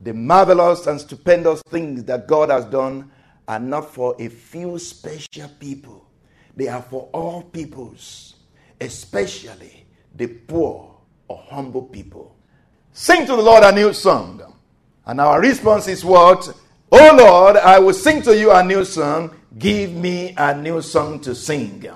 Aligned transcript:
The 0.00 0.12
marvelous 0.12 0.86
and 0.86 1.00
stupendous 1.00 1.62
things 1.68 2.04
that 2.04 2.26
God 2.26 2.50
has 2.50 2.64
done 2.66 3.10
are 3.48 3.58
not 3.58 3.92
for 3.92 4.14
a 4.18 4.28
few 4.28 4.78
special 4.78 5.48
people, 5.58 6.06
they 6.54 6.68
are 6.68 6.82
for 6.82 7.08
all 7.12 7.42
peoples, 7.42 8.34
especially 8.80 9.86
the 10.14 10.26
poor 10.26 10.96
or 11.28 11.42
humble 11.48 11.82
people. 11.82 12.34
Sing 12.92 13.26
to 13.26 13.36
the 13.36 13.42
Lord 13.42 13.62
a 13.62 13.72
new 13.72 13.92
song. 13.92 14.54
And 15.04 15.20
our 15.20 15.40
response 15.40 15.86
is 15.86 16.04
what? 16.04 16.52
Oh 16.90 17.16
Lord, 17.16 17.56
I 17.56 17.78
will 17.78 17.92
sing 17.92 18.22
to 18.22 18.36
you 18.36 18.52
a 18.52 18.64
new 18.64 18.84
song. 18.84 19.36
Give 19.58 19.92
me 19.92 20.34
a 20.36 20.54
new 20.54 20.82
song 20.82 21.20
to 21.20 21.34
sing. 21.34 21.86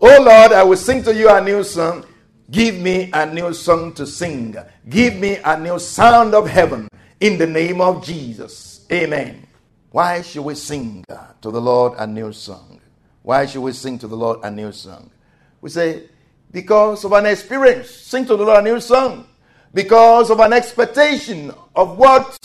Oh 0.00 0.22
Lord, 0.22 0.52
I 0.52 0.62
will 0.62 0.76
sing 0.76 1.02
to 1.04 1.14
you 1.14 1.28
a 1.28 1.40
new 1.40 1.62
song. 1.64 2.04
Give 2.50 2.78
me 2.78 3.10
a 3.12 3.26
new 3.26 3.52
song 3.52 3.92
to 3.94 4.06
sing. 4.06 4.56
Give 4.88 5.16
me 5.16 5.38
a 5.44 5.58
new 5.58 5.78
sound 5.78 6.34
of 6.34 6.48
heaven 6.48 6.88
in 7.24 7.38
the 7.38 7.46
name 7.46 7.80
of 7.80 8.04
Jesus. 8.04 8.84
Amen. 8.92 9.46
Why 9.90 10.20
should 10.20 10.42
we 10.42 10.54
sing 10.54 11.06
to 11.40 11.50
the 11.50 11.58
Lord 11.60 11.94
a 11.96 12.06
new 12.06 12.34
song? 12.34 12.82
Why 13.22 13.46
should 13.46 13.62
we 13.62 13.72
sing 13.72 13.98
to 14.00 14.06
the 14.06 14.14
Lord 14.14 14.40
a 14.42 14.50
new 14.50 14.72
song? 14.72 15.10
We 15.62 15.70
say, 15.70 16.02
because 16.52 17.02
of 17.02 17.12
an 17.12 17.24
experience, 17.24 17.88
sing 17.88 18.26
to 18.26 18.36
the 18.36 18.44
Lord 18.44 18.58
a 18.58 18.70
new 18.70 18.78
song. 18.78 19.26
Because 19.72 20.30
of 20.30 20.38
an 20.40 20.52
expectation 20.52 21.50
of 21.74 21.96
what 21.96 22.36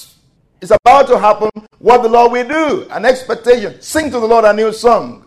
is 0.61 0.71
about 0.71 1.09
to 1.09 1.19
happen, 1.19 1.49
what 1.79 2.01
the 2.01 2.07
Lord 2.07 2.31
will 2.31 2.47
do, 2.47 2.87
an 2.89 3.03
expectation, 3.03 3.81
sing 3.81 4.05
to 4.11 4.19
the 4.21 4.27
Lord 4.27 4.45
a 4.45 4.53
new 4.53 4.71
song. 4.71 5.25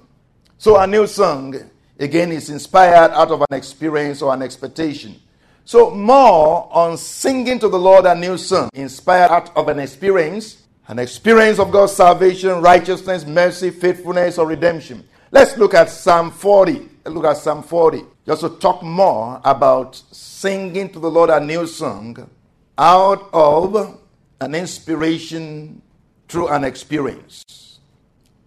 So, 0.57 0.79
a 0.79 0.87
new 0.87 1.07
song, 1.07 1.57
again, 1.99 2.33
is 2.33 2.49
inspired 2.49 3.11
out 3.11 3.31
of 3.31 3.43
an 3.43 3.55
experience 3.55 4.23
or 4.23 4.33
an 4.33 4.41
expectation. 4.41 5.21
So, 5.65 5.91
more 5.91 6.69
on 6.73 6.97
singing 6.97 7.59
to 7.61 7.69
the 7.69 7.79
Lord 7.79 8.05
a 8.05 8.15
new 8.15 8.37
song, 8.37 8.69
inspired 8.75 9.31
out 9.31 9.57
of 9.57 9.69
an 9.69 9.79
experience, 9.79 10.63
an 10.89 10.99
experience 10.99 11.59
of 11.59 11.71
God's 11.71 11.93
salvation, 11.93 12.61
righteousness, 12.61 13.25
mercy, 13.25 13.71
faithfulness, 13.71 14.39
or 14.39 14.47
redemption. 14.47 15.05
Let's 15.31 15.57
look 15.57 15.75
at 15.75 15.89
Psalm 15.89 16.31
40. 16.31 16.73
Let's 17.05 17.15
look 17.15 17.25
at 17.25 17.37
Psalm 17.37 17.63
40. 17.63 18.03
Just 18.27 18.43
to 18.43 18.51
talk 18.51 18.83
more 18.83 19.41
about 19.45 19.97
singing 20.11 20.91
to 20.91 20.99
the 20.99 21.11
Lord 21.11 21.31
a 21.31 21.41
new 21.41 21.67
song 21.67 22.29
out 22.77 23.31
of 23.33 23.99
an 24.41 24.55
inspiration 24.55 25.81
through 26.29 26.49
an 26.49 26.65
experience. 26.65 27.79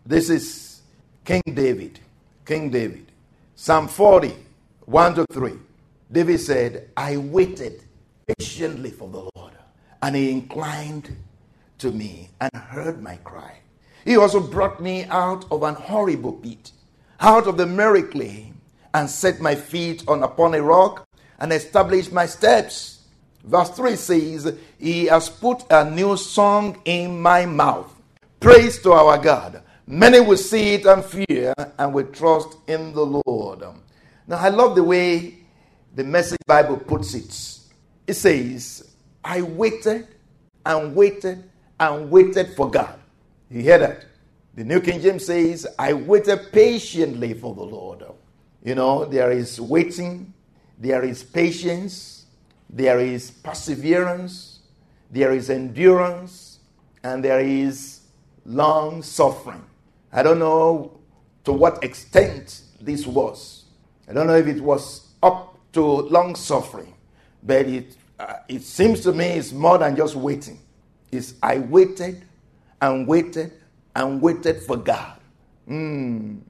This 0.05 0.29
is 0.29 0.81
King 1.23 1.41
David. 1.53 1.99
King 2.45 2.69
David. 2.69 3.11
Psalm 3.55 3.87
40, 3.87 4.35
1 4.85 5.15
to 5.15 5.25
3. 5.31 5.53
David 6.11 6.39
said, 6.39 6.89
I 6.95 7.17
waited 7.17 7.83
patiently 8.27 8.91
for 8.91 9.09
the 9.09 9.29
Lord, 9.35 9.53
and 10.01 10.15
he 10.15 10.31
inclined 10.31 11.15
to 11.79 11.91
me 11.91 12.29
and 12.39 12.51
heard 12.55 13.01
my 13.01 13.15
cry. 13.17 13.59
He 14.03 14.17
also 14.17 14.39
brought 14.39 14.79
me 14.79 15.05
out 15.05 15.45
of 15.51 15.63
an 15.63 15.75
horrible 15.75 16.33
pit, 16.33 16.71
out 17.19 17.47
of 17.47 17.57
the 17.57 17.65
merry 17.65 18.03
clay, 18.03 18.53
and 18.93 19.09
set 19.09 19.41
my 19.41 19.55
feet 19.55 20.03
on 20.07 20.23
upon 20.23 20.53
a 20.53 20.61
rock 20.61 21.07
and 21.39 21.51
established 21.51 22.11
my 22.11 22.25
steps. 22.25 23.01
Verse 23.43 23.69
3 23.71 23.95
says, 23.95 24.57
He 24.77 25.05
has 25.05 25.29
put 25.29 25.63
a 25.69 25.89
new 25.89 26.15
song 26.17 26.81
in 26.85 27.19
my 27.19 27.45
mouth. 27.45 27.91
Praise 28.39 28.81
to 28.83 28.93
our 28.93 29.17
God. 29.17 29.61
Many 29.87 30.19
will 30.19 30.37
see 30.37 30.75
it 30.75 30.85
and 30.85 31.03
fear 31.03 31.53
and 31.77 31.93
will 31.93 32.07
trust 32.07 32.57
in 32.67 32.93
the 32.93 33.05
Lord. 33.05 33.63
Now, 34.27 34.37
I 34.37 34.49
love 34.49 34.75
the 34.75 34.83
way 34.83 35.44
the 35.95 36.03
Message 36.03 36.39
Bible 36.45 36.77
puts 36.77 37.13
it. 37.13 37.59
It 38.05 38.13
says, 38.15 38.95
I 39.23 39.41
waited 39.41 40.07
and 40.65 40.93
waited 40.93 41.49
and 41.79 42.11
waited 42.11 42.53
for 42.55 42.69
God. 42.69 42.99
You 43.49 43.61
hear 43.61 43.79
that? 43.79 44.05
The 44.55 44.65
New 44.65 44.81
King 44.81 45.01
James 45.01 45.25
says, 45.25 45.65
I 45.79 45.93
waited 45.93 46.51
patiently 46.51 47.33
for 47.33 47.55
the 47.55 47.63
Lord. 47.63 48.03
You 48.63 48.75
know, 48.75 49.05
there 49.05 49.31
is 49.31 49.59
waiting, 49.59 50.33
there 50.77 51.03
is 51.03 51.23
patience, 51.23 52.25
there 52.69 52.99
is 52.99 53.31
perseverance, 53.31 54.59
there 55.11 55.31
is 55.31 55.49
endurance, 55.49 56.59
and 57.03 57.23
there 57.23 57.39
is 57.39 58.01
long 58.45 59.01
suffering. 59.01 59.63
I 60.11 60.23
don't 60.23 60.39
know 60.39 60.99
to 61.45 61.53
what 61.53 61.83
extent 61.83 62.61
this 62.81 63.07
was. 63.07 63.65
I 64.09 64.13
don't 64.13 64.27
know 64.27 64.35
if 64.35 64.47
it 64.47 64.61
was 64.61 65.09
up 65.21 65.54
to 65.75 65.83
long 65.83 66.35
suffering. 66.35 66.93
But 67.43 67.67
it, 67.67 67.95
uh, 68.17 68.37
it 68.47 68.63
seems 68.63 69.01
to 69.01 69.13
me 69.13 69.25
it's 69.25 69.51
more 69.51 69.77
than 69.77 69.95
just 69.95 70.15
waiting. 70.15 70.59
It's 71.11 71.35
I 71.43 71.59
waited 71.59 72.25
and 72.81 73.07
waited 73.07 73.53
and 73.95 74.21
waited 74.21 74.63
for 74.63 74.77
God. 74.77 75.19
Mm. 75.69 76.41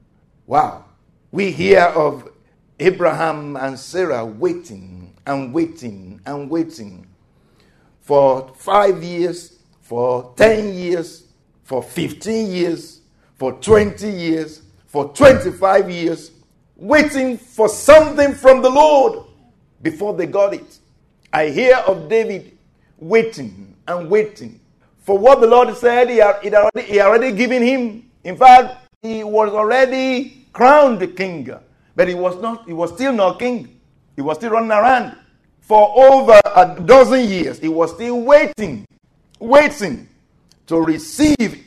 Wow. 0.46 0.84
We 1.32 1.50
hear 1.50 1.80
of 1.82 2.30
Abraham 2.78 3.56
and 3.56 3.78
Sarah 3.78 4.24
waiting 4.24 5.14
and 5.26 5.52
waiting 5.52 6.20
and 6.24 6.48
waiting 6.48 7.06
for 8.00 8.52
five 8.56 9.02
years, 9.02 9.58
for 9.80 10.34
10 10.36 10.72
years, 10.74 11.24
for 11.64 11.82
15 11.82 12.50
years, 12.52 13.00
for 13.34 13.52
20 13.54 14.08
years, 14.08 14.62
for 14.86 15.12
25 15.12 15.90
years, 15.90 16.30
waiting 16.76 17.38
for 17.38 17.68
something 17.68 18.34
from 18.34 18.62
the 18.62 18.70
Lord 18.70 19.26
before 19.82 20.14
they 20.14 20.26
got 20.26 20.54
it. 20.54 20.78
I 21.32 21.48
hear 21.48 21.76
of 21.86 22.08
David 22.08 22.56
waiting 22.98 23.74
and 23.86 24.10
waiting 24.10 24.60
for 24.98 25.18
what 25.18 25.40
the 25.40 25.46
Lord 25.46 25.74
said 25.76 26.10
he 26.10 26.16
had, 26.16 26.36
already, 26.52 26.92
he 26.92 27.00
already 27.00 27.32
given 27.32 27.62
him. 27.62 28.10
In 28.24 28.36
fact, 28.36 28.88
he 29.02 29.22
was 29.22 29.50
already 29.50 30.48
crowned 30.52 31.16
king, 31.16 31.48
but 31.94 32.08
he 32.08 32.14
was 32.14 32.40
not. 32.40 32.66
He 32.66 32.72
was 32.72 32.92
still 32.92 33.12
not 33.12 33.38
king. 33.38 33.80
He 34.16 34.22
was 34.22 34.38
still 34.38 34.50
running 34.50 34.72
around 34.72 35.16
for 35.60 35.92
over 35.96 36.40
a 36.44 36.80
dozen 36.80 37.28
years. 37.28 37.58
He 37.58 37.68
was 37.68 37.94
still 37.94 38.20
waiting, 38.22 38.86
waiting 39.38 40.08
to 40.66 40.80
receive 40.80 41.64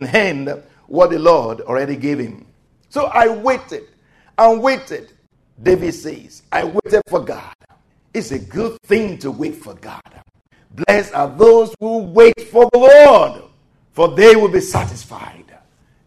in 0.00 0.06
hand 0.06 0.62
what 0.86 1.10
the 1.10 1.18
Lord 1.18 1.60
already 1.62 1.96
gave 1.96 2.18
him. 2.18 2.46
So 2.90 3.06
I 3.06 3.28
waited 3.28 3.84
and 4.38 4.62
waited. 4.62 5.12
David 5.62 5.94
says, 5.94 6.42
I 6.50 6.64
waited 6.64 7.02
for 7.08 7.20
God. 7.20 7.54
It's 8.12 8.32
a 8.32 8.38
good 8.38 8.80
thing 8.82 9.18
to 9.18 9.30
wait 9.30 9.56
for 9.56 9.74
God. 9.74 10.02
Blessed 10.70 11.14
are 11.14 11.28
those 11.28 11.74
who 11.78 11.98
wait 11.98 12.40
for 12.50 12.68
the 12.72 12.78
Lord, 12.78 13.42
for 13.92 14.08
they 14.08 14.34
will 14.34 14.48
be 14.48 14.60
satisfied. 14.60 15.44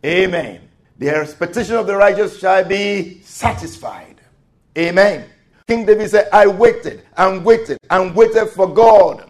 Amen. 0.06 0.62
The 1.00 1.10
expectation 1.10 1.76
of 1.76 1.88
the 1.88 1.96
righteous 1.96 2.40
shall 2.40 2.64
be 2.66 3.22
satisfied. 3.22 4.20
Amen. 4.78 5.26
King 5.68 5.86
David 5.86 6.10
said, 6.10 6.30
I 6.32 6.48
waited 6.48 7.04
and 7.18 7.44
waited 7.44 7.78
and 7.90 8.16
waited 8.16 8.48
for 8.48 8.74
God. 8.74 9.30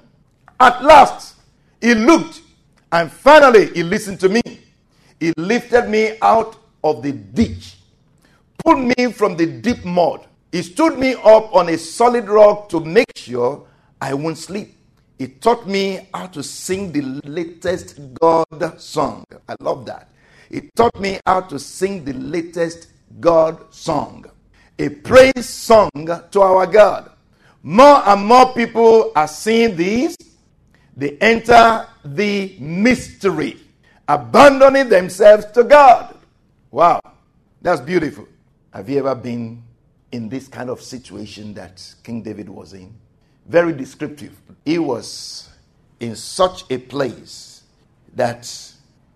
At 0.59 0.83
last, 0.83 1.35
he 1.81 1.93
looked 1.93 2.41
and 2.91 3.11
finally 3.11 3.67
he 3.73 3.83
listened 3.83 4.19
to 4.21 4.29
me. 4.29 4.41
He 5.19 5.33
lifted 5.37 5.89
me 5.89 6.17
out 6.21 6.57
of 6.83 7.01
the 7.01 7.11
ditch 7.11 7.76
pulled 8.67 8.97
me 8.97 9.09
from 9.13 9.37
the 9.37 9.45
deep 9.45 9.85
mud. 9.85 10.27
He 10.51 10.61
stood 10.61 10.99
me 10.99 11.13
up 11.13 11.55
on 11.55 11.69
a 11.69 11.77
solid 11.77 12.27
rock 12.27 12.67
to 12.69 12.81
make 12.81 13.13
sure 13.15 13.65
I 14.01 14.13
won't 14.13 14.37
sleep. 14.37 14.75
He 15.17 15.27
taught 15.27 15.65
me 15.65 16.05
how 16.13 16.27
to 16.27 16.43
sing 16.43 16.91
the 16.91 17.01
latest 17.23 17.97
God 18.19 18.77
song. 18.77 19.23
I 19.47 19.55
love 19.61 19.85
that. 19.85 20.09
He 20.49 20.69
taught 20.75 20.99
me 20.99 21.17
how 21.25 21.41
to 21.41 21.57
sing 21.57 22.03
the 22.03 22.11
latest 22.11 22.89
God 23.21 23.73
song. 23.73 24.25
A 24.77 24.89
praise 24.89 25.47
song 25.47 25.89
to 26.31 26.41
our 26.41 26.67
God. 26.67 27.09
More 27.63 28.01
and 28.05 28.25
more 28.25 28.53
people 28.53 29.13
are 29.15 29.29
seeing 29.29 29.77
this. 29.77 30.17
They 30.95 31.17
enter 31.19 31.87
the 32.03 32.57
mystery, 32.59 33.59
abandoning 34.09 34.89
themselves 34.89 35.45
to 35.53 35.63
God. 35.63 36.17
Wow, 36.69 36.99
that's 37.61 37.79
beautiful. 37.79 38.27
Have 38.73 38.89
you 38.89 38.99
ever 38.99 39.15
been 39.15 39.63
in 40.11 40.29
this 40.29 40.47
kind 40.47 40.69
of 40.69 40.81
situation 40.81 41.53
that 41.53 41.83
King 42.03 42.21
David 42.21 42.49
was 42.49 42.73
in? 42.73 42.93
Very 43.47 43.73
descriptive. 43.73 44.39
He 44.65 44.77
was 44.77 45.49
in 45.99 46.15
such 46.15 46.69
a 46.69 46.77
place 46.77 47.63
that 48.13 48.51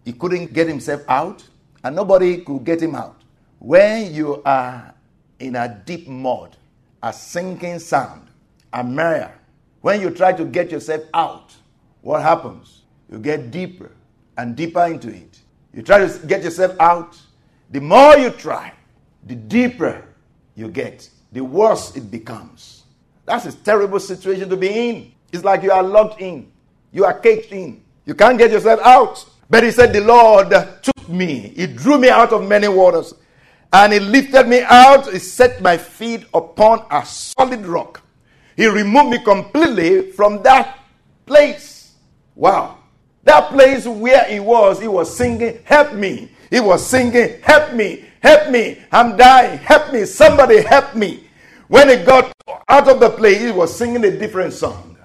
he 0.05 0.13
couldn't 0.13 0.53
get 0.53 0.67
himself 0.67 1.01
out 1.07 1.43
and 1.83 1.95
nobody 1.95 2.37
could 2.37 2.63
get 2.63 2.81
him 2.81 2.95
out. 2.95 3.21
When 3.59 4.13
you 4.13 4.41
are 4.45 4.93
in 5.39 5.55
a 5.55 5.81
deep 5.85 6.07
mud, 6.07 6.55
a 7.03 7.11
sinking 7.11 7.79
sand, 7.79 8.27
a 8.71 8.83
mire, 8.83 9.37
when 9.81 9.99
you 9.99 10.11
try 10.11 10.31
to 10.33 10.45
get 10.45 10.71
yourself 10.71 11.03
out, 11.13 11.53
what 12.01 12.21
happens? 12.21 12.83
You 13.11 13.19
get 13.19 13.51
deeper 13.51 13.91
and 14.37 14.55
deeper 14.55 14.85
into 14.85 15.09
it. 15.09 15.39
You 15.73 15.81
try 15.81 16.07
to 16.07 16.27
get 16.27 16.43
yourself 16.43 16.75
out. 16.79 17.19
The 17.69 17.81
more 17.81 18.17
you 18.17 18.29
try, 18.31 18.73
the 19.25 19.35
deeper 19.35 20.03
you 20.55 20.69
get, 20.69 21.09
the 21.31 21.41
worse 21.41 21.95
it 21.95 22.09
becomes. 22.11 22.83
That's 23.25 23.45
a 23.45 23.51
terrible 23.51 23.99
situation 23.99 24.49
to 24.49 24.57
be 24.57 24.89
in. 24.89 25.11
It's 25.31 25.43
like 25.43 25.63
you 25.63 25.71
are 25.71 25.83
locked 25.83 26.21
in, 26.21 26.51
you 26.91 27.05
are 27.05 27.17
caged 27.17 27.51
in. 27.51 27.83
You 28.05 28.15
can't 28.15 28.37
get 28.37 28.51
yourself 28.51 28.79
out. 28.81 29.25
But 29.49 29.63
he 29.63 29.71
said, 29.71 29.93
The 29.93 30.01
Lord 30.01 30.49
took 30.81 31.09
me, 31.09 31.53
He 31.55 31.67
drew 31.67 31.97
me 31.97 32.09
out 32.09 32.33
of 32.33 32.47
many 32.47 32.67
waters, 32.67 33.13
and 33.71 33.93
He 33.93 33.99
lifted 33.99 34.47
me 34.47 34.61
out. 34.61 35.11
He 35.11 35.19
set 35.19 35.61
my 35.61 35.77
feet 35.77 36.25
upon 36.33 36.85
a 36.89 37.05
solid 37.05 37.65
rock. 37.65 38.01
He 38.55 38.67
removed 38.67 39.09
me 39.09 39.23
completely 39.23 40.11
from 40.11 40.41
that 40.43 40.79
place. 41.25 41.93
Wow. 42.35 42.79
That 43.23 43.49
place 43.49 43.87
where 43.87 44.23
he 44.25 44.39
was, 44.39 44.79
he 44.79 44.87
was 44.87 45.15
singing, 45.15 45.59
Help 45.63 45.93
me. 45.93 46.31
He 46.49 46.59
was 46.59 46.85
singing, 46.85 47.41
Help 47.41 47.73
me, 47.73 48.05
help 48.21 48.49
me. 48.49 48.79
I'm 48.91 49.15
dying, 49.17 49.57
help 49.59 49.93
me. 49.93 50.05
Somebody 50.05 50.61
help 50.61 50.95
me. 50.95 51.27
When 51.67 51.87
he 51.89 52.03
got 52.03 52.33
out 52.67 52.89
of 52.89 52.99
the 52.99 53.09
place, 53.09 53.41
he 53.41 53.51
was 53.51 53.75
singing 53.75 54.03
a 54.03 54.17
different 54.17 54.53
song. 54.53 54.97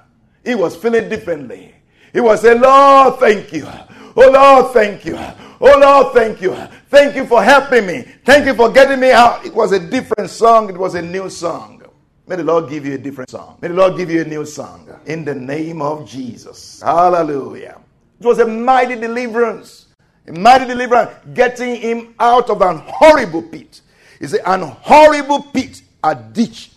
He 0.44 0.54
was 0.54 0.74
feeling 0.76 1.08
differently. 1.08 1.74
He 2.12 2.20
was 2.20 2.40
saying, 2.40 2.60
Lord, 2.60 3.20
thank 3.20 3.52
you. 3.52 3.68
Oh, 4.16 4.30
Lord, 4.30 4.72
thank 4.72 5.04
you. 5.04 5.16
Oh, 5.60 5.78
Lord, 5.78 6.14
thank 6.14 6.40
you. 6.40 6.54
Thank 6.88 7.16
you 7.16 7.26
for 7.26 7.42
helping 7.42 7.86
me. 7.86 8.02
Thank 8.24 8.46
you 8.46 8.54
for 8.54 8.70
getting 8.70 9.00
me 9.00 9.10
out. 9.10 9.44
It 9.44 9.54
was 9.54 9.72
a 9.72 9.80
different 9.80 10.30
song, 10.30 10.70
it 10.70 10.76
was 10.76 10.94
a 10.94 11.02
new 11.02 11.28
song. 11.28 11.82
May 12.26 12.36
the 12.36 12.44
Lord 12.44 12.68
give 12.68 12.84
you 12.84 12.94
a 12.94 12.98
different 12.98 13.30
song. 13.30 13.58
May 13.60 13.68
the 13.68 13.74
Lord 13.74 13.96
give 13.96 14.10
you 14.10 14.22
a 14.22 14.24
new 14.24 14.44
song. 14.44 14.88
In 15.06 15.24
the 15.24 15.34
name 15.34 15.80
of 15.80 16.08
Jesus. 16.08 16.80
Hallelujah. 16.82 17.78
It 18.20 18.26
was 18.26 18.38
a 18.38 18.46
mighty 18.46 18.96
deliverance. 18.96 19.86
A 20.26 20.32
mighty 20.32 20.66
deliverance, 20.66 21.10
getting 21.34 21.76
him 21.76 22.14
out 22.18 22.50
of 22.50 22.60
an 22.62 22.78
horrible 22.78 23.42
pit. 23.42 23.80
It's 24.20 24.34
an 24.34 24.62
horrible 24.62 25.42
pit, 25.42 25.82
a 26.02 26.14
ditch. 26.14 26.72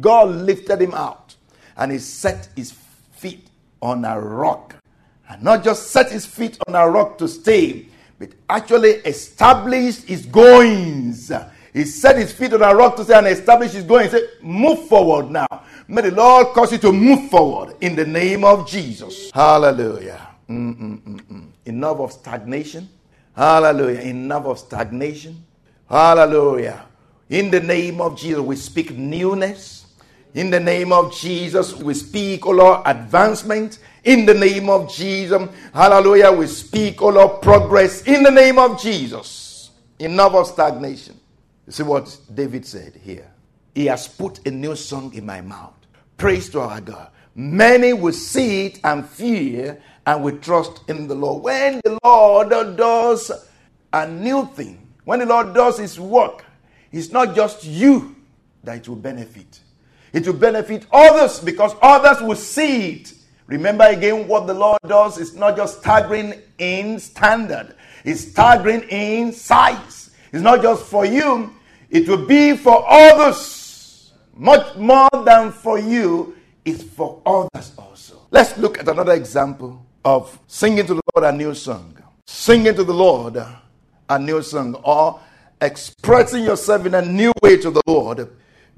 God 0.00 0.28
lifted 0.30 0.80
him 0.80 0.94
out 0.94 1.36
and 1.76 1.92
he 1.92 1.98
set 1.98 2.48
his 2.56 2.72
feet 3.12 3.46
on 3.82 4.04
a 4.04 4.18
rock. 4.20 4.76
And 5.28 5.42
not 5.42 5.64
just 5.64 5.90
set 5.90 6.10
his 6.10 6.26
feet 6.26 6.58
on 6.68 6.74
a 6.74 6.88
rock 6.88 7.18
to 7.18 7.28
stay, 7.28 7.86
but 8.18 8.30
actually 8.48 8.90
established 8.90 10.04
his 10.04 10.26
goings. 10.26 11.32
He 11.72 11.84
set 11.84 12.16
his 12.16 12.32
feet 12.32 12.52
on 12.52 12.62
a 12.62 12.74
rock 12.74 12.96
to 12.96 13.04
stay 13.04 13.14
and 13.14 13.26
establish 13.26 13.72
his 13.72 13.84
going. 13.84 14.04
He 14.04 14.10
said, 14.10 14.28
Move 14.42 14.86
forward 14.86 15.30
now. 15.30 15.46
May 15.88 16.02
the 16.02 16.12
Lord 16.12 16.48
cause 16.48 16.72
you 16.72 16.78
to 16.78 16.92
move 16.92 17.30
forward 17.30 17.74
in 17.80 17.96
the 17.96 18.06
name 18.06 18.44
of 18.44 18.68
Jesus. 18.68 19.30
Hallelujah. 19.32 20.33
Mm-mm-mm-mm. 20.48 21.48
Enough 21.66 22.00
of 22.00 22.12
stagnation. 22.12 22.88
Hallelujah. 23.34 24.00
Enough 24.00 24.44
of 24.46 24.58
stagnation. 24.58 25.44
Hallelujah. 25.88 26.86
In 27.28 27.50
the 27.50 27.60
name 27.60 28.00
of 28.00 28.18
Jesus, 28.18 28.40
we 28.40 28.56
speak 28.56 28.96
newness. 28.96 29.86
In 30.34 30.50
the 30.50 30.60
name 30.60 30.92
of 30.92 31.14
Jesus, 31.14 31.74
we 31.74 31.94
speak, 31.94 32.44
oh 32.46 32.50
Lord, 32.50 32.82
advancement. 32.86 33.78
In 34.02 34.26
the 34.26 34.34
name 34.34 34.68
of 34.68 34.92
Jesus, 34.92 35.48
hallelujah, 35.72 36.32
we 36.32 36.46
speak, 36.48 37.00
oh 37.00 37.08
Lord, 37.08 37.40
progress. 37.40 38.02
In 38.02 38.22
the 38.24 38.30
name 38.30 38.58
of 38.58 38.80
Jesus, 38.80 39.70
enough 39.98 40.34
of 40.34 40.46
stagnation. 40.48 41.18
You 41.66 41.72
see 41.72 41.84
what 41.84 42.16
David 42.34 42.66
said 42.66 42.94
here? 43.02 43.30
He 43.74 43.86
has 43.86 44.08
put 44.08 44.46
a 44.46 44.50
new 44.50 44.76
song 44.76 45.14
in 45.14 45.24
my 45.24 45.40
mouth. 45.40 45.74
Praise 46.16 46.48
to 46.50 46.60
our 46.60 46.80
God. 46.80 47.10
Many 47.34 47.92
will 47.92 48.12
see 48.12 48.66
it 48.66 48.80
and 48.84 49.06
fear 49.08 49.82
and 50.06 50.22
we 50.22 50.32
trust 50.32 50.80
in 50.88 51.08
the 51.08 51.14
Lord. 51.14 51.42
When 51.42 51.80
the 51.84 51.98
Lord 52.04 52.50
does 52.76 53.30
a 53.92 54.08
new 54.08 54.46
thing, 54.54 54.92
when 55.04 55.18
the 55.18 55.26
Lord 55.26 55.54
does 55.54 55.78
his 55.78 55.98
work, 55.98 56.44
it's 56.92 57.10
not 57.10 57.34
just 57.34 57.64
you 57.64 58.14
that 58.62 58.78
it 58.78 58.88
will 58.88 58.96
benefit. 58.96 59.60
It 60.12 60.26
will 60.26 60.34
benefit 60.34 60.86
others 60.92 61.40
because 61.40 61.74
others 61.82 62.22
will 62.22 62.36
see 62.36 62.92
it. 62.92 63.14
Remember 63.46 63.84
again 63.84 64.28
what 64.28 64.46
the 64.46 64.54
Lord 64.54 64.78
does 64.86 65.18
is 65.18 65.34
not 65.34 65.56
just 65.56 65.80
staggering 65.80 66.34
in 66.58 66.98
standard, 66.98 67.74
it's 68.04 68.30
staggering 68.30 68.82
in 68.88 69.32
size. 69.32 70.10
It's 70.32 70.42
not 70.42 70.62
just 70.62 70.84
for 70.84 71.04
you, 71.04 71.52
it 71.90 72.08
will 72.08 72.26
be 72.26 72.56
for 72.56 72.84
others. 72.88 74.12
Much 74.36 74.76
more 74.76 75.08
than 75.24 75.52
for 75.52 75.78
you, 75.78 76.36
it's 76.64 76.82
for 76.82 77.20
others 77.26 77.72
also. 77.76 78.20
Let's 78.30 78.56
look 78.58 78.78
at 78.78 78.88
another 78.88 79.12
example 79.12 79.84
of 80.04 80.38
singing 80.46 80.86
to 80.86 80.94
the 80.94 81.02
Lord 81.14 81.32
a 81.32 81.36
new 81.36 81.54
song. 81.54 81.96
Singing 82.26 82.74
to 82.74 82.84
the 82.84 82.94
Lord 82.94 83.36
a 84.08 84.18
new 84.18 84.42
song 84.42 84.74
or 84.82 85.20
expressing 85.60 86.44
yourself 86.44 86.86
in 86.86 86.94
a 86.94 87.02
new 87.02 87.32
way 87.42 87.56
to 87.58 87.70
the 87.70 87.82
Lord 87.86 88.28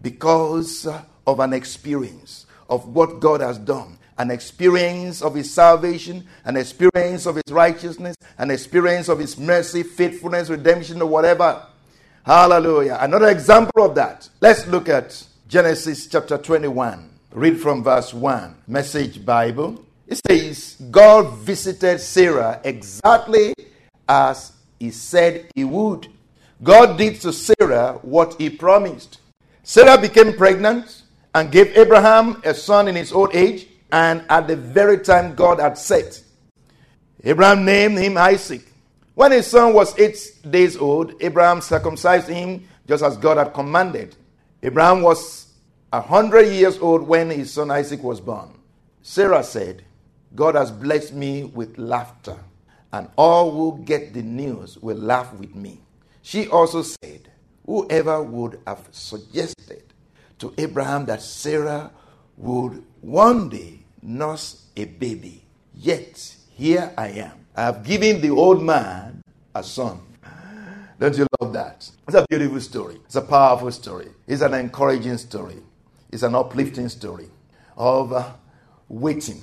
because 0.03 0.87
of 1.27 1.41
an 1.41 1.53
experience 1.53 2.47
of 2.69 2.89
what 2.89 3.21
God 3.21 3.41
has 3.41 3.59
done, 3.59 3.99
an 4.19 4.31
experience 4.31 5.23
of 5.23 5.35
His 5.35 5.53
salvation, 5.53 6.27
an 6.45 6.57
experience 6.57 7.27
of 7.27 7.37
His 7.37 7.53
righteousness, 7.53 8.17
an 8.39 8.51
experience 8.51 9.09
of 9.09 9.19
His 9.19 9.39
mercy, 9.39 9.83
faithfulness, 9.83 10.49
redemption, 10.49 11.01
or 11.03 11.09
whatever. 11.09 11.65
Hallelujah. 12.25 12.99
Another 13.01 13.29
example 13.29 13.85
of 13.85 13.95
that. 13.95 14.29
Let's 14.41 14.67
look 14.67 14.89
at 14.89 15.25
Genesis 15.49 16.09
chapter 16.09 16.39
21. 16.39 17.16
Read 17.37 17.61
from 17.61 17.85
verse 17.85 18.15
1, 18.15 18.63
Message 18.67 19.23
Bible. 19.23 19.85
It 20.07 20.23
says, 20.27 20.79
God 20.91 21.37
visited 21.37 22.01
Sarah 22.01 22.63
exactly 22.65 23.53
as 24.09 24.53
he 24.81 24.91
said 24.91 25.51
he 25.55 25.63
would. 25.63 26.09
God 26.63 26.97
did 26.97 27.21
to 27.21 27.35
Sarah 27.35 27.99
what 28.01 28.41
he 28.41 28.49
promised. 28.49 29.21
Sarah 29.63 30.01
became 30.01 30.33
pregnant 30.33 31.03
and 31.35 31.53
gave 31.53 31.77
Abraham 31.77 32.41
a 32.43 32.55
son 32.55 32.89
in 32.89 32.95
his 32.95 33.13
old 33.13 33.37
age, 33.37 33.67
and 33.93 34.25
at 34.31 34.49
the 34.49 34.57
very 34.57 35.01
time 35.01 35.35
God 35.35 35.61
had 35.61 35.77
set. 35.77 36.23
Abraham 37.23 37.67
named 37.67 37.99
him 37.99 38.17
Isaac. 38.17 38.63
When 39.13 39.33
his 39.33 39.47
son 39.47 39.75
was 39.75 39.99
eight 39.99 40.17
days 40.49 40.79
old, 40.79 41.13
Abraham 41.21 41.61
circumcised 41.61 42.29
him 42.29 42.67
just 42.89 43.05
as 43.05 43.19
God 43.19 43.37
had 43.37 43.53
commanded. 43.53 44.17
Abraham 44.63 45.03
was 45.03 45.46
a 45.93 46.01
hundred 46.01 46.49
years 46.49 46.79
old 46.79 47.03
when 47.03 47.31
his 47.31 47.53
son 47.53 47.71
Isaac 47.71 48.03
was 48.03 48.21
born. 48.21 48.51
Sarah 49.03 49.45
said, 49.45 49.85
God 50.35 50.55
has 50.55 50.71
blessed 50.71 51.15
me 51.15 51.45
with 51.45 51.79
laughter, 51.79 52.37
and 52.93 53.09
all 53.17 53.53
who 53.53 53.83
get 53.85 54.13
the 54.13 54.23
news 54.23 54.77
will 54.79 54.97
laugh 54.97 55.33
with 55.35 55.55
me. 55.55 55.81
She 56.23 56.49
also 56.49 56.83
said, 56.83 57.31
Whoever 57.65 58.23
would 58.23 58.61
have 58.67 58.89
suggested 58.91 59.83
to 60.39 60.53
Abraham 60.59 61.07
that 61.07 61.23
Sarah 61.23 61.91
would 62.37 62.85
one 63.01 63.49
day 63.49 63.81
nurse 64.03 64.67
a 64.77 64.85
baby, 64.85 65.45
yet 65.75 66.37
here 66.51 66.93
I 66.97 67.09
am. 67.09 67.47
I 67.57 67.63
have 67.63 67.85
given 67.85 68.21
the 68.21 68.31
old 68.31 68.63
man 68.63 69.23
a 69.55 69.63
son. 69.63 70.01
Don't 70.99 71.17
you 71.17 71.27
love 71.41 71.53
that? 71.53 71.91
It's 72.07 72.17
a 72.17 72.27
beautiful 72.29 72.61
story. 72.61 72.97
It's 73.05 73.17
a 73.17 73.23
powerful 73.23 73.71
story. 73.71 74.09
It's 74.27 74.43
an 74.43 74.55
encouraging 74.55 75.19
story. 75.19 75.57
It's 76.11 76.23
an 76.23 76.35
uplifting 76.35 76.89
story 76.89 77.29
of 77.77 78.13
uh, 78.13 78.33
waiting 78.89 79.43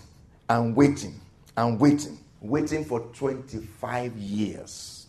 and 0.49 0.75
waiting 0.75 1.19
and 1.57 1.79
waiting, 1.79 2.17
waiting 2.41 2.85
for 2.85 3.01
25 3.13 4.15
years 4.17 5.07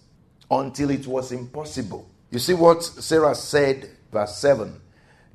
until 0.51 0.91
it 0.91 1.07
was 1.07 1.33
impossible. 1.33 2.09
You 2.31 2.39
see 2.39 2.55
what 2.55 2.83
Sarah 2.83 3.35
said, 3.35 3.91
verse 4.11 4.37
7, 4.39 4.81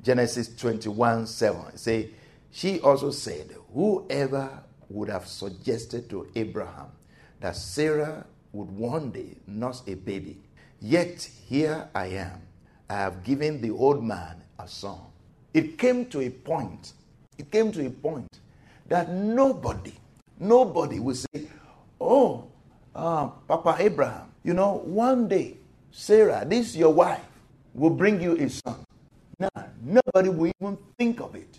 Genesis 0.02 0.54
21 0.56 1.26
7. 1.26 1.76
Say, 1.76 2.10
she 2.50 2.80
also 2.80 3.10
said, 3.10 3.54
Whoever 3.72 4.62
would 4.88 5.08
have 5.08 5.26
suggested 5.26 6.10
to 6.10 6.28
Abraham 6.34 6.88
that 7.40 7.56
Sarah 7.56 8.26
would 8.52 8.70
one 8.70 9.10
day 9.10 9.36
nurse 9.46 9.82
a 9.86 9.94
baby, 9.94 10.38
yet 10.80 11.28
here 11.46 11.88
I 11.94 12.06
am. 12.06 12.42
I 12.88 12.94
have 12.94 13.22
given 13.22 13.60
the 13.60 13.70
old 13.70 14.02
man 14.02 14.42
a 14.58 14.66
son. 14.66 14.98
It 15.52 15.78
came 15.78 16.06
to 16.06 16.20
a 16.20 16.30
point, 16.30 16.92
it 17.38 17.50
came 17.50 17.72
to 17.72 17.86
a 17.86 17.90
point 17.90 18.28
that 18.88 19.10
nobody, 19.10 19.92
nobody 20.38 21.00
will 21.00 21.14
say, 21.14 21.46
Oh, 22.00 22.46
uh, 22.94 23.26
Papa 23.46 23.76
Abraham, 23.78 24.30
you 24.42 24.54
know, 24.54 24.78
one 24.84 25.28
day 25.28 25.56
Sarah, 25.92 26.44
this 26.46 26.76
your 26.76 26.92
wife, 26.92 27.20
will 27.74 27.90
bring 27.90 28.20
you 28.20 28.36
a 28.36 28.48
son. 28.48 28.84
Now, 29.38 29.48
nobody 29.82 30.28
will 30.28 30.52
even 30.60 30.78
think 30.98 31.20
of 31.20 31.34
it. 31.34 31.58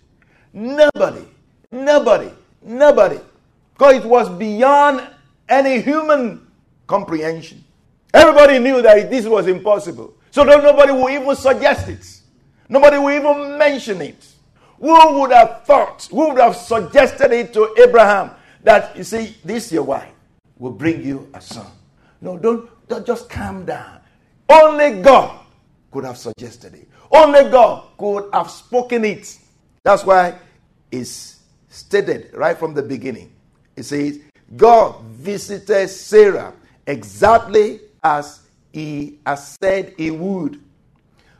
Nobody, 0.53 1.25
nobody, 1.71 2.31
nobody. 2.61 3.19
Because 3.73 3.95
it 3.95 4.05
was 4.05 4.29
beyond 4.29 5.07
any 5.49 5.81
human 5.81 6.47
comprehension. 6.87 7.63
Everybody 8.13 8.59
knew 8.59 8.81
that 8.81 9.09
this 9.09 9.25
was 9.25 9.47
impossible. 9.47 10.13
So 10.31 10.45
that 10.45 10.63
nobody 10.63 10.91
would 10.91 11.11
even 11.13 11.35
suggest 11.35 11.87
it. 11.89 12.20
Nobody 12.71 12.97
will 12.97 13.11
even 13.11 13.57
mention 13.57 14.01
it. 14.01 14.25
Who 14.79 15.19
would 15.19 15.31
have 15.31 15.65
thought, 15.65 16.07
who 16.09 16.29
would 16.29 16.39
have 16.39 16.55
suggested 16.55 17.33
it 17.33 17.51
to 17.53 17.75
Abraham 17.77 18.31
that, 18.63 18.95
you 18.95 19.03
see, 19.03 19.35
this 19.43 19.73
your 19.73 19.83
wife 19.83 20.09
will 20.57 20.71
bring 20.71 21.03
you 21.03 21.29
a 21.33 21.41
son? 21.41 21.67
No, 22.21 22.37
don't, 22.37 22.69
don't 22.87 23.05
just 23.05 23.29
calm 23.29 23.65
down. 23.65 23.99
Only 24.47 25.01
God 25.01 25.41
could 25.91 26.05
have 26.05 26.17
suggested 26.17 26.73
it. 26.75 26.87
Only 27.11 27.49
God 27.51 27.89
could 27.97 28.29
have 28.33 28.49
spoken 28.49 29.03
it. 29.03 29.37
That's 29.83 30.05
why 30.05 30.35
it's 30.91 31.41
stated 31.67 32.33
right 32.33 32.57
from 32.57 32.73
the 32.73 32.83
beginning. 32.83 33.33
It 33.75 33.83
says, 33.83 34.19
God 34.55 35.01
visited 35.01 35.89
Sarah 35.89 36.53
exactly 36.87 37.81
as 38.01 38.47
he 38.71 39.19
has 39.25 39.57
said 39.61 39.93
he 39.97 40.09
would. 40.09 40.61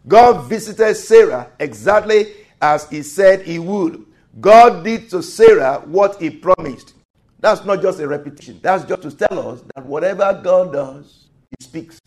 God 0.08 0.50
visited 0.50 0.96
Sarah 0.96 1.51
exactly 1.60 2.34
as 2.62 2.89
he 2.89 3.03
said 3.03 3.41
he 3.41 3.60
would. 3.60 4.05
God 4.39 4.84
did 4.84 5.10
to 5.10 5.22
Sarah 5.22 5.81
what 5.86 6.22
he 6.22 6.29
promised. 6.29 6.93
That's 7.39 7.65
not 7.65 7.81
just 7.81 8.00
a 8.00 8.08
repetition. 8.08 8.60
That's 8.62 8.86
just 8.86 9.01
to 9.01 9.12
tell 9.12 9.51
us 9.51 9.63
that 9.75 9.86
whatever 9.86 10.39
God 10.43 10.74
does, 10.74 11.27
he 11.50 11.63
speaks. 11.63 12.00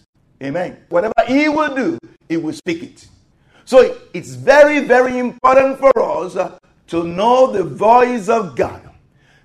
Amen. 0.42 0.78
Whatever 0.88 1.14
he 1.26 1.48
will 1.48 1.74
do, 1.74 1.98
he 2.28 2.36
will 2.36 2.52
speak 2.52 2.82
it. 2.82 3.08
So 3.64 3.96
it's 4.12 4.34
very, 4.34 4.80
very 4.80 5.18
important 5.18 5.78
for 5.78 5.92
us 6.00 6.58
to 6.88 7.04
know 7.04 7.50
the 7.50 7.64
voice 7.64 8.28
of 8.28 8.56
God. 8.56 8.80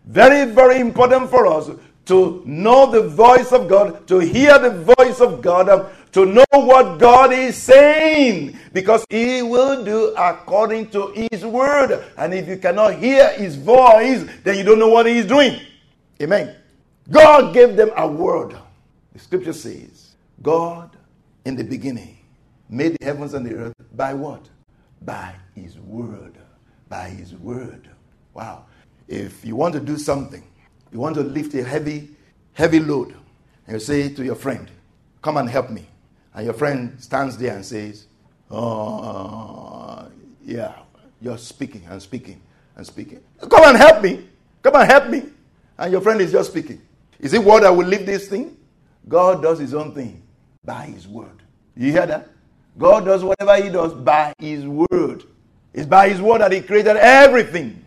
Very, 0.05 0.51
very 0.51 0.79
important 0.79 1.29
for 1.29 1.47
us 1.47 1.69
to 2.09 2.41
know 2.43 2.89
the 2.89 3.07
voice 3.07 3.51
of 3.51 3.67
God, 3.67 4.07
to 4.07 4.17
hear 4.17 4.57
the 4.57 4.71
voice 4.97 5.21
of 5.21 5.43
God, 5.43 5.69
um, 5.69 5.85
to 6.11 6.25
know 6.25 6.43
what 6.51 6.97
God 6.97 7.31
is 7.31 7.55
saying, 7.55 8.57
because 8.73 9.05
He 9.11 9.43
will 9.43 9.85
do 9.85 10.15
according 10.17 10.89
to 10.89 11.27
His 11.31 11.45
word. 11.45 12.03
And 12.17 12.33
if 12.33 12.47
you 12.47 12.57
cannot 12.57 12.95
hear 12.95 13.29
His 13.33 13.55
voice, 13.55 14.25
then 14.43 14.57
you 14.57 14.63
don't 14.63 14.79
know 14.79 14.89
what 14.89 15.05
He 15.05 15.19
is 15.19 15.27
doing. 15.27 15.59
Amen. 16.19 16.55
God 17.11 17.53
gave 17.53 17.75
them 17.75 17.91
a 17.95 18.07
word. 18.07 18.57
The 19.13 19.19
scripture 19.19 19.53
says, 19.53 20.15
God 20.41 20.97
in 21.45 21.55
the 21.55 21.63
beginning 21.63 22.17
made 22.69 22.97
the 22.99 23.05
heavens 23.05 23.35
and 23.35 23.45
the 23.45 23.53
earth 23.53 23.75
by 23.95 24.15
what? 24.15 24.49
By 25.03 25.35
His 25.53 25.77
word. 25.77 26.39
By 26.87 27.09
His 27.09 27.35
word. 27.35 27.87
Wow. 28.33 28.65
If 29.07 29.45
you 29.45 29.55
want 29.55 29.75
to 29.75 29.79
do 29.79 29.95
something, 29.95 30.43
you 30.91 30.99
want 30.99 31.15
to 31.15 31.21
lift 31.21 31.53
a 31.53 31.63
heavy, 31.63 32.09
heavy 32.53 32.79
load, 32.79 33.15
and 33.67 33.75
you 33.75 33.79
say 33.79 34.09
to 34.13 34.23
your 34.23 34.35
friend, 34.35 34.69
Come 35.21 35.37
and 35.37 35.49
help 35.49 35.69
me. 35.69 35.85
And 36.33 36.45
your 36.45 36.53
friend 36.53 36.95
stands 37.01 37.37
there 37.37 37.55
and 37.55 37.65
says, 37.65 38.07
Oh, 38.49 40.07
yeah, 40.43 40.73
you're 41.21 41.37
speaking 41.37 41.83
and 41.89 42.01
speaking 42.01 42.41
and 42.75 42.85
speaking. 42.85 43.21
Come 43.39 43.63
and 43.63 43.77
help 43.77 44.01
me. 44.01 44.27
Come 44.63 44.75
and 44.75 44.89
help 44.89 45.09
me. 45.09 45.23
And 45.77 45.91
your 45.91 46.01
friend 46.01 46.21
is 46.21 46.31
just 46.31 46.51
speaking. 46.51 46.81
Is 47.19 47.33
it 47.33 47.43
what 47.43 47.61
that 47.63 47.75
will 47.75 47.85
lift 47.85 48.05
this 48.05 48.27
thing? 48.27 48.57
God 49.07 49.41
does 49.41 49.59
his 49.59 49.73
own 49.73 49.93
thing 49.93 50.21
by 50.63 50.85
his 50.85 51.07
word. 51.07 51.41
You 51.75 51.91
hear 51.91 52.05
that? 52.05 52.29
God 52.77 53.05
does 53.05 53.23
whatever 53.23 53.61
he 53.61 53.69
does 53.69 53.93
by 53.93 54.33
his 54.39 54.65
word. 54.65 55.23
It's 55.73 55.85
by 55.85 56.09
his 56.09 56.21
word 56.21 56.41
that 56.41 56.51
he 56.51 56.61
created 56.61 56.95
everything. 56.97 57.78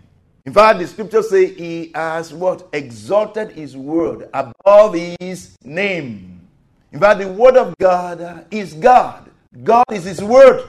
In 0.45 0.53
fact, 0.53 0.81
the 0.81 0.87
scriptures 0.87 1.31
say 1.31 1.53
he 1.53 1.93
has 1.95 2.35
what? 2.35 2.69
Exalted 2.73 3.53
his 3.53 3.77
word 3.77 4.29
above 4.35 4.95
his 5.21 5.57
name. 5.63 6.41
In 6.91 6.99
fact, 6.99 7.21
the 7.21 7.29
word 7.29 7.57
of 7.57 7.75
God 7.79 8.47
is 8.51 8.75
God. 8.75 9.31
God 9.63 9.85
is 9.93 10.05
his 10.05 10.23
word. 10.23 10.69